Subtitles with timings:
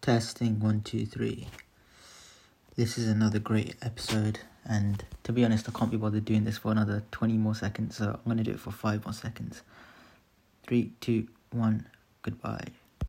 [0.00, 1.48] Testing one, two, three.
[2.76, 6.58] This is another great episode, and to be honest, I can't be bothered doing this
[6.58, 9.62] for another 20 more seconds, so I'm gonna do it for five more seconds.
[10.66, 11.88] Three, two, one,
[12.22, 12.68] goodbye.